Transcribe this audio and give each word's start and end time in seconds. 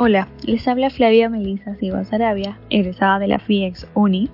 Hola, 0.00 0.28
les 0.44 0.68
habla 0.68 0.90
Flavia 0.90 1.28
Melissa 1.28 1.74
Silva 1.74 2.04
Sarabia, 2.04 2.56
egresada 2.70 3.18
de 3.18 3.26
la 3.26 3.40
FIEX 3.40 3.88
UNI. 3.94 4.30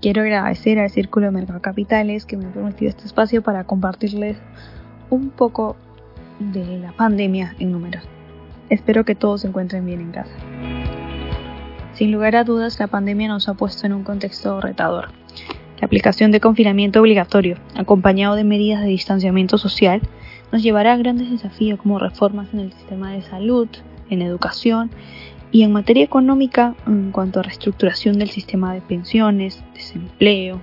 Quiero 0.00 0.22
agradecer 0.22 0.78
al 0.78 0.90
Círculo 0.90 1.26
de 1.26 1.32
Mercado 1.32 1.60
Capitales 1.60 2.24
que 2.24 2.36
me 2.36 2.46
ha 2.46 2.52
permitido 2.52 2.90
este 2.90 3.04
espacio 3.04 3.42
para 3.42 3.64
compartirles 3.64 4.36
un 5.10 5.30
poco 5.30 5.74
de 6.38 6.78
la 6.78 6.92
pandemia 6.92 7.56
en 7.58 7.72
números. 7.72 8.04
Espero 8.70 9.04
que 9.04 9.16
todos 9.16 9.40
se 9.40 9.48
encuentren 9.48 9.84
bien 9.84 10.02
en 10.02 10.12
casa. 10.12 10.36
Sin 11.94 12.12
lugar 12.12 12.36
a 12.36 12.44
dudas, 12.44 12.78
la 12.78 12.86
pandemia 12.86 13.26
nos 13.26 13.48
ha 13.48 13.54
puesto 13.54 13.86
en 13.86 13.92
un 13.92 14.04
contexto 14.04 14.60
retador. 14.60 15.08
La 15.80 15.86
aplicación 15.86 16.30
de 16.30 16.38
confinamiento 16.38 17.00
obligatorio, 17.00 17.56
acompañado 17.74 18.36
de 18.36 18.44
medidas 18.44 18.82
de 18.82 18.86
distanciamiento 18.90 19.58
social, 19.58 20.00
nos 20.52 20.62
llevará 20.62 20.92
a 20.92 20.96
grandes 20.96 21.28
desafíos 21.28 21.80
como 21.80 21.98
reformas 21.98 22.54
en 22.54 22.60
el 22.60 22.72
sistema 22.72 23.10
de 23.10 23.22
salud, 23.22 23.66
en 24.10 24.22
educación 24.22 24.90
y 25.52 25.62
en 25.62 25.72
materia 25.72 26.04
económica 26.04 26.74
en 26.86 27.12
cuanto 27.12 27.40
a 27.40 27.42
reestructuración 27.42 28.18
del 28.18 28.30
sistema 28.30 28.74
de 28.74 28.80
pensiones, 28.80 29.62
desempleo, 29.74 30.60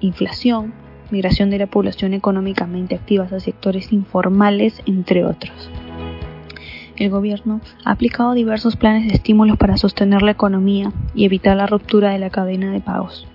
inflación, 0.00 0.74
migración 1.10 1.50
de 1.50 1.58
la 1.58 1.66
población 1.66 2.14
económicamente 2.14 2.94
activa 2.94 3.24
a 3.30 3.40
sectores 3.40 3.92
informales, 3.92 4.82
entre 4.86 5.24
otros. 5.24 5.70
El 6.96 7.10
gobierno 7.10 7.60
ha 7.84 7.90
aplicado 7.90 8.34
diversos 8.34 8.76
planes 8.76 9.08
de 9.08 9.14
estímulos 9.14 9.56
para 9.56 9.76
sostener 9.76 10.22
la 10.22 10.30
economía 10.30 10.92
y 11.14 11.24
evitar 11.24 11.56
la 11.56 11.66
ruptura 11.66 12.10
de 12.10 12.18
la 12.18 12.30
cadena 12.30 12.70
de 12.70 12.80
pagos. 12.80 13.26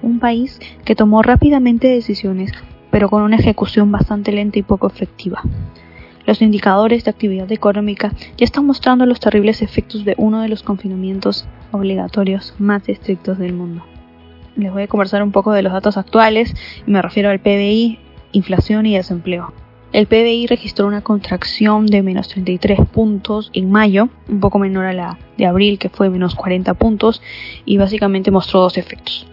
Un 0.00 0.18
país 0.18 0.58
que 0.84 0.94
tomó 0.94 1.22
rápidamente 1.22 1.88
decisiones, 1.88 2.52
pero 2.90 3.10
con 3.10 3.22
una 3.22 3.36
ejecución 3.36 3.92
bastante 3.92 4.32
lenta 4.32 4.58
y 4.58 4.62
poco 4.62 4.86
efectiva. 4.86 5.42
Los 6.26 6.40
indicadores 6.40 7.04
de 7.04 7.10
actividad 7.10 7.50
económica 7.50 8.12
ya 8.36 8.44
están 8.44 8.66
mostrando 8.66 9.06
los 9.06 9.18
terribles 9.18 9.60
efectos 9.60 10.04
de 10.04 10.14
uno 10.18 10.40
de 10.40 10.48
los 10.48 10.62
confinamientos 10.62 11.46
obligatorios 11.72 12.54
más 12.58 12.88
estrictos 12.88 13.38
del 13.38 13.54
mundo. 13.54 13.84
Les 14.54 14.72
voy 14.72 14.82
a 14.82 14.88
conversar 14.88 15.22
un 15.22 15.32
poco 15.32 15.52
de 15.52 15.62
los 15.62 15.72
datos 15.72 15.96
actuales 15.96 16.54
y 16.86 16.90
me 16.90 17.02
refiero 17.02 17.30
al 17.30 17.40
PBI, 17.40 17.98
inflación 18.32 18.86
y 18.86 18.96
desempleo. 18.96 19.52
El 19.92 20.06
PBI 20.06 20.46
registró 20.46 20.86
una 20.86 21.02
contracción 21.02 21.86
de 21.86 22.02
menos 22.02 22.28
33 22.28 22.80
puntos 22.86 23.50
en 23.52 23.70
mayo, 23.70 24.08
un 24.28 24.40
poco 24.40 24.58
menor 24.58 24.86
a 24.86 24.92
la 24.92 25.18
de 25.36 25.46
abril 25.46 25.78
que 25.78 25.90
fue 25.90 26.08
menos 26.08 26.34
40 26.34 26.72
puntos 26.74 27.20
y 27.64 27.78
básicamente 27.78 28.30
mostró 28.30 28.60
dos 28.60 28.78
efectos. 28.78 29.26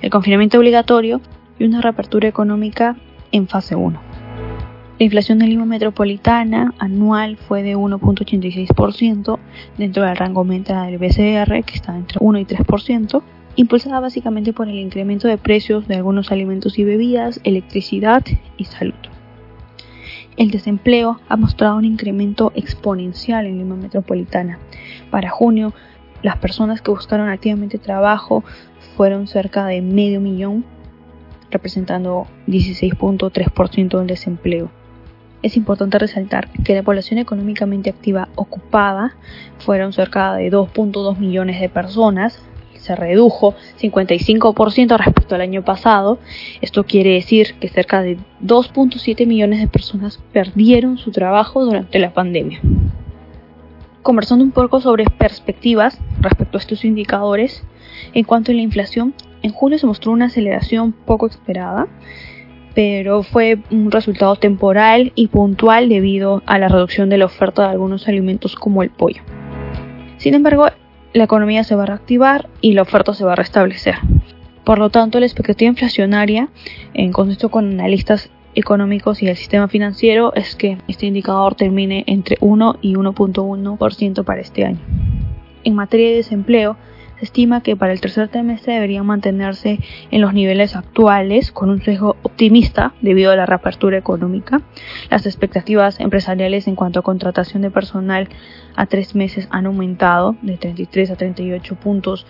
El 0.00 0.10
confinamiento 0.10 0.58
obligatorio 0.58 1.20
y 1.58 1.64
una 1.64 1.80
reapertura 1.80 2.28
económica 2.28 2.96
en 3.30 3.46
fase 3.46 3.76
1. 3.76 4.13
La 4.96 5.06
inflación 5.06 5.40
de 5.40 5.48
Lima 5.48 5.64
Metropolitana 5.64 6.72
anual 6.78 7.36
fue 7.36 7.64
de 7.64 7.76
1.86% 7.76 9.38
dentro 9.76 10.04
del 10.04 10.16
rango 10.16 10.44
meta 10.44 10.84
del 10.84 10.98
BCR, 10.98 11.64
que 11.64 11.74
está 11.74 11.96
entre 11.96 12.18
1 12.20 12.38
y 12.38 12.44
3%, 12.44 13.22
impulsada 13.56 13.98
básicamente 13.98 14.52
por 14.52 14.68
el 14.68 14.78
incremento 14.78 15.26
de 15.26 15.36
precios 15.36 15.88
de 15.88 15.96
algunos 15.96 16.30
alimentos 16.30 16.78
y 16.78 16.84
bebidas, 16.84 17.40
electricidad 17.42 18.22
y 18.56 18.66
salud. 18.66 18.94
El 20.36 20.52
desempleo 20.52 21.18
ha 21.28 21.36
mostrado 21.36 21.76
un 21.76 21.86
incremento 21.86 22.52
exponencial 22.54 23.46
en 23.46 23.58
Lima 23.58 23.74
Metropolitana. 23.74 24.60
Para 25.10 25.28
junio, 25.28 25.74
las 26.22 26.36
personas 26.36 26.82
que 26.82 26.92
buscaron 26.92 27.28
activamente 27.28 27.78
trabajo 27.78 28.44
fueron 28.96 29.26
cerca 29.26 29.66
de 29.66 29.82
medio 29.82 30.20
millón, 30.20 30.64
representando 31.50 32.28
16.3% 32.46 33.98
del 33.98 34.06
desempleo 34.06 34.70
es 35.44 35.58
importante 35.58 35.98
resaltar 35.98 36.48
que 36.64 36.74
la 36.74 36.82
población 36.82 37.18
económicamente 37.18 37.90
activa 37.90 38.30
ocupada 38.34 39.14
fueron 39.58 39.92
cerca 39.92 40.34
de 40.34 40.50
2.2 40.50 41.18
millones 41.18 41.60
de 41.60 41.68
personas, 41.68 42.40
se 42.76 42.96
redujo 42.96 43.54
55% 43.78 44.96
respecto 44.96 45.34
al 45.34 45.42
año 45.42 45.62
pasado. 45.62 46.18
Esto 46.62 46.84
quiere 46.84 47.10
decir 47.10 47.56
que 47.60 47.68
cerca 47.68 48.00
de 48.00 48.16
2.7 48.42 49.26
millones 49.26 49.60
de 49.60 49.68
personas 49.68 50.18
perdieron 50.32 50.96
su 50.96 51.10
trabajo 51.10 51.62
durante 51.62 51.98
la 51.98 52.14
pandemia. 52.14 52.60
Conversando 54.02 54.46
un 54.46 54.50
poco 54.50 54.80
sobre 54.80 55.04
perspectivas 55.04 55.98
respecto 56.20 56.56
a 56.56 56.60
estos 56.60 56.86
indicadores, 56.86 57.62
en 58.14 58.24
cuanto 58.24 58.50
a 58.50 58.54
la 58.54 58.62
inflación, 58.62 59.14
en 59.42 59.52
julio 59.52 59.78
se 59.78 59.86
mostró 59.86 60.12
una 60.12 60.26
aceleración 60.26 60.92
poco 60.92 61.26
esperada 61.26 61.86
pero 62.74 63.22
fue 63.22 63.58
un 63.70 63.90
resultado 63.90 64.36
temporal 64.36 65.12
y 65.14 65.28
puntual 65.28 65.88
debido 65.88 66.42
a 66.46 66.58
la 66.58 66.68
reducción 66.68 67.08
de 67.08 67.18
la 67.18 67.26
oferta 67.26 67.62
de 67.62 67.68
algunos 67.68 68.08
alimentos 68.08 68.56
como 68.56 68.82
el 68.82 68.90
pollo. 68.90 69.22
Sin 70.16 70.34
embargo, 70.34 70.66
la 71.12 71.24
economía 71.24 71.62
se 71.64 71.76
va 71.76 71.84
a 71.84 71.86
reactivar 71.86 72.48
y 72.60 72.72
la 72.72 72.82
oferta 72.82 73.14
se 73.14 73.24
va 73.24 73.34
a 73.34 73.36
restablecer. 73.36 73.94
Por 74.64 74.78
lo 74.78 74.90
tanto, 74.90 75.20
la 75.20 75.26
expectativa 75.26 75.68
inflacionaria, 75.68 76.48
en 76.94 77.12
contexto 77.12 77.50
con 77.50 77.70
analistas 77.70 78.30
económicos 78.54 79.22
y 79.22 79.28
el 79.28 79.36
sistema 79.36 79.68
financiero, 79.68 80.32
es 80.34 80.56
que 80.56 80.78
este 80.88 81.06
indicador 81.06 81.54
termine 81.54 82.04
entre 82.06 82.38
1 82.40 82.78
y 82.80 82.94
1.1% 82.94 84.24
para 84.24 84.40
este 84.40 84.64
año. 84.64 84.80
En 85.62 85.74
materia 85.74 86.08
de 86.08 86.16
desempleo, 86.16 86.76
estima 87.24 87.62
que 87.62 87.76
para 87.76 87.92
el 87.92 88.00
tercer 88.00 88.28
trimestre 88.28 88.74
deberían 88.74 89.04
mantenerse 89.06 89.80
en 90.10 90.20
los 90.20 90.32
niveles 90.32 90.76
actuales 90.76 91.50
con 91.50 91.70
un 91.70 91.82
sesgo 91.82 92.16
optimista 92.22 92.94
debido 93.00 93.32
a 93.32 93.36
la 93.36 93.46
reapertura 93.46 93.98
económica. 93.98 94.62
Las 95.10 95.26
expectativas 95.26 95.98
empresariales 95.98 96.68
en 96.68 96.76
cuanto 96.76 97.00
a 97.00 97.02
contratación 97.02 97.62
de 97.62 97.70
personal 97.70 98.28
a 98.76 98.86
tres 98.86 99.14
meses 99.14 99.48
han 99.50 99.66
aumentado 99.66 100.36
de 100.42 100.56
33 100.56 101.10
a 101.10 101.16
38 101.16 101.74
puntos 101.74 102.26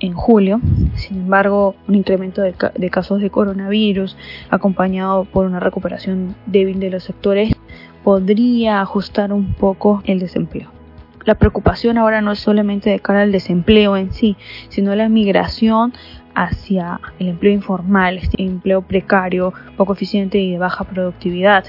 en 0.00 0.12
julio. 0.12 0.60
Sin 0.94 1.18
embargo, 1.18 1.74
un 1.88 1.94
incremento 1.94 2.42
de, 2.42 2.54
de, 2.76 2.90
casos 2.90 3.20
de 3.20 3.30
coronavirus 3.30 4.16
acompañado 4.50 5.24
por 5.24 5.46
una 5.46 5.60
recuperación 5.60 6.34
débil 6.46 6.80
de 6.80 6.90
los 6.90 7.04
sectores 7.04 7.54
podría 8.02 8.80
ajustar 8.80 9.32
un 9.32 9.54
poco 9.54 10.02
el 10.04 10.18
desempleo 10.18 10.81
la 11.24 11.36
preocupación 11.36 11.98
ahora 11.98 12.20
no 12.20 12.32
es 12.32 12.40
solamente 12.40 12.90
de 12.90 13.00
cara 13.00 13.22
al 13.22 13.32
desempleo 13.32 13.96
en 13.96 14.12
sí, 14.12 14.36
sino 14.68 14.94
la 14.94 15.08
migración 15.08 15.92
hacia 16.34 17.00
el 17.18 17.28
empleo 17.28 17.52
informal, 17.52 18.18
este 18.18 18.42
empleo 18.42 18.82
precario, 18.82 19.52
poco 19.76 19.92
eficiente 19.92 20.38
y 20.38 20.52
de 20.52 20.58
baja 20.58 20.84
productividad. 20.84 21.64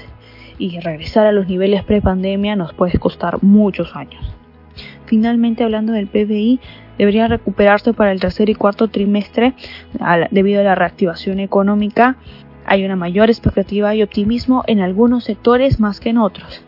Y 0.58 0.78
regresar 0.80 1.26
a 1.26 1.32
los 1.32 1.48
niveles 1.48 1.82
pre-pandemia 1.82 2.56
nos 2.56 2.72
puede 2.72 2.98
costar 2.98 3.42
muchos 3.42 3.94
años. 3.96 4.24
Finalmente, 5.06 5.64
hablando 5.64 5.92
del 5.92 6.06
PBI, 6.06 6.60
debería 6.96 7.28
recuperarse 7.28 7.92
para 7.92 8.12
el 8.12 8.20
tercer 8.20 8.48
y 8.48 8.54
cuarto 8.54 8.88
trimestre 8.88 9.54
debido 10.30 10.60
a 10.60 10.64
la 10.64 10.74
reactivación 10.74 11.40
económica. 11.40 12.16
Hay 12.66 12.84
una 12.84 12.96
mayor 12.96 13.28
expectativa 13.28 13.94
y 13.94 14.02
optimismo 14.02 14.64
en 14.66 14.80
algunos 14.80 15.24
sectores 15.24 15.80
más 15.80 16.00
que 16.00 16.10
en 16.10 16.18
otros 16.18 16.64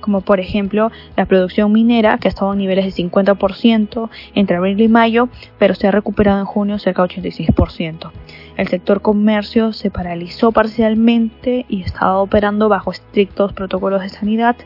como 0.00 0.20
por 0.22 0.40
ejemplo 0.40 0.90
la 1.16 1.26
producción 1.26 1.72
minera, 1.72 2.18
que 2.18 2.28
ha 2.28 2.30
estado 2.30 2.50
a 2.50 2.56
niveles 2.56 2.84
de 2.84 3.02
50% 3.02 4.10
entre 4.34 4.56
abril 4.56 4.80
y 4.80 4.88
mayo, 4.88 5.28
pero 5.58 5.74
se 5.74 5.88
ha 5.88 5.90
recuperado 5.90 6.40
en 6.40 6.46
junio 6.46 6.78
cerca 6.78 7.02
de 7.02 7.08
86%. 7.08 8.10
El 8.56 8.68
sector 8.68 9.00
comercio 9.00 9.72
se 9.72 9.90
paralizó 9.90 10.52
parcialmente 10.52 11.64
y 11.68 11.82
estaba 11.82 12.18
operando 12.18 12.68
bajo 12.68 12.90
estrictos 12.90 13.52
protocolos 13.52 14.02
de 14.02 14.08
sanidad, 14.08 14.56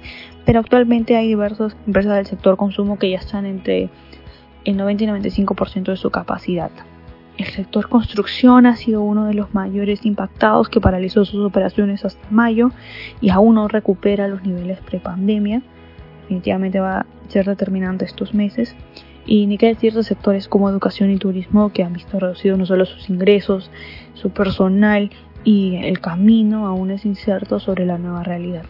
pero 0.45 0.61
actualmente 0.61 1.17
hay 1.17 1.29
diversas 1.29 1.77
empresas 1.87 2.17
del 2.17 2.27
sector 2.27 2.57
consumo 2.57 2.99
que 2.99 3.11
ya 3.11 3.19
están 3.19 3.47
entre 3.47 3.91
el 4.65 4.77
90 4.77 5.05
y 5.05 5.07
95% 5.07 5.85
de 5.85 5.97
su 5.97 6.11
capacidad. 6.11 6.71
El 7.37 7.47
sector 7.47 7.89
construcción 7.89 8.65
ha 8.67 8.77
sido 8.77 9.03
uno 9.03 9.27
de 9.27 9.35
los 9.35 9.53
mayores 9.55 10.07
impactados 10.07 10.69
que 10.69 10.81
paralizó 10.81 11.25
sus 11.25 11.45
operaciones 11.45 12.05
hasta 12.05 12.27
mayo 12.31 12.71
y 13.21 13.31
aún 13.31 13.57
no 13.57 13.67
recupera 13.67 14.29
los 14.29 14.43
niveles 14.45 14.79
prepandemia. 14.81 15.61
Definitivamente 16.23 16.79
va 16.79 17.01
a 17.01 17.07
ser 17.29 17.47
determinante 17.47 18.05
estos 18.05 18.35
meses. 18.35 18.77
Y 19.27 19.47
ni 19.47 19.59
qué 19.59 19.67
decir 19.69 19.95
de 19.95 20.05
sectores 20.05 20.49
como 20.49 20.69
educación 20.69 21.11
y 21.11 21.17
turismo 21.17 21.73
que 21.73 21.83
han 21.83 21.95
visto 21.95 22.21
reducidos 22.21 22.59
no 22.59 22.67
solo 22.67 22.85
sus 22.85 23.11
ingresos, 23.11 23.71
su 24.15 24.31
personal 24.31 25.11
y 25.43 25.77
el 25.77 26.01
camino 26.01 26.67
aún 26.67 26.91
es 26.91 27.05
incierto 27.05 27.59
sobre 27.59 27.85
la 27.85 27.99
nueva 27.99 28.23
realidad. 28.23 28.65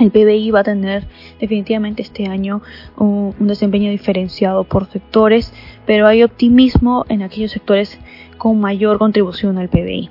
El 0.00 0.10
PBI 0.10 0.50
va 0.50 0.60
a 0.60 0.64
tener 0.64 1.06
definitivamente 1.38 2.00
este 2.00 2.26
año 2.26 2.62
un, 2.96 3.34
desempeño 3.38 3.90
diferenciado 3.90 4.64
por 4.64 4.90
sectores, 4.90 5.52
pero 5.86 6.06
hay 6.06 6.22
optimismo 6.22 7.04
en 7.10 7.22
aquellos 7.22 7.52
sectores 7.52 7.98
con 8.38 8.58
mayor 8.58 8.98
contribución 8.98 9.58
al 9.58 9.68
PBI. 9.68 10.08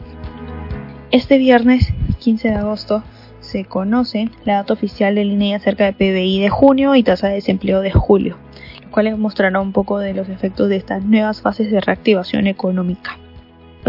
Este 1.10 1.40
viernes 1.40 1.92
15 2.20 2.50
de 2.50 2.56
agosto 2.56 3.04
se 3.40 3.66
conoce 3.66 4.30
la 4.46 4.56
data 4.56 4.74
oficial 4.74 5.16
del 5.16 5.32
INE 5.32 5.56
acerca 5.56 5.86
del 5.86 5.96
PBI 5.96 6.40
de 6.40 6.50
junio 6.50 6.94
y 6.94 7.02
tasa 7.02 7.30
de 7.30 7.36
desempleo 7.36 7.82
de 7.82 7.92
julio, 7.92 8.38
lo 8.84 8.92
cual 8.92 9.18
mostrará 9.18 9.60
un 9.60 9.74
poco 9.74 9.98
de 9.98 10.14
los 10.14 10.30
efectos 10.30 10.70
de 10.70 10.76
estas 10.76 11.04
nuevas 11.04 11.42
fases 11.42 11.72
de 11.72 11.82
reactivación 11.82 12.46
económica. 12.46 13.18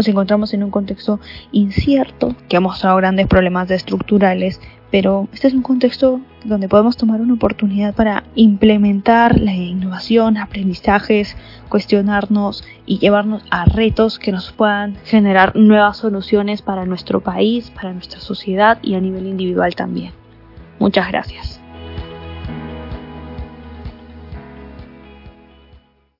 Nos 0.01 0.07
encontramos 0.07 0.51
en 0.55 0.63
un 0.63 0.71
contexto 0.71 1.19
incierto 1.51 2.35
que 2.49 2.57
ha 2.57 2.59
mostrado 2.59 2.97
grandes 2.97 3.27
problemas 3.27 3.69
estructurales, 3.69 4.59
pero 4.89 5.27
este 5.31 5.47
es 5.47 5.53
un 5.53 5.61
contexto 5.61 6.21
donde 6.43 6.67
podemos 6.67 6.97
tomar 6.97 7.21
una 7.21 7.35
oportunidad 7.35 7.93
para 7.93 8.23
implementar 8.33 9.39
la 9.39 9.53
innovación, 9.53 10.37
aprendizajes, 10.37 11.37
cuestionarnos 11.69 12.63
y 12.87 12.97
llevarnos 12.97 13.43
a 13.51 13.65
retos 13.65 14.17
que 14.17 14.31
nos 14.31 14.51
puedan 14.51 14.95
generar 15.05 15.55
nuevas 15.55 15.97
soluciones 15.97 16.63
para 16.63 16.87
nuestro 16.87 17.21
país, 17.21 17.69
para 17.69 17.93
nuestra 17.93 18.21
sociedad 18.21 18.79
y 18.81 18.95
a 18.95 18.99
nivel 18.99 19.27
individual 19.27 19.75
también. 19.75 20.13
Muchas 20.79 21.09
gracias. 21.09 21.60